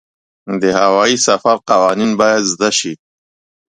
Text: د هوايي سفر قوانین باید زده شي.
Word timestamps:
د 0.61 0.63
هوايي 0.79 1.17
سفر 1.27 1.55
قوانین 1.69 2.11
باید 2.19 2.43
زده 2.53 2.69
شي. 2.79 2.93